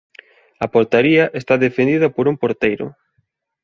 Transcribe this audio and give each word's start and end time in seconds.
A 0.65 0.67
portaría 0.73 1.25
está 1.39 1.53
defendida 1.65 2.07
por 2.15 2.25
un 2.31 2.35
porteiro. 2.41 2.87